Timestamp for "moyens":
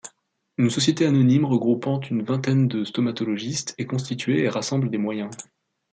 4.97-5.29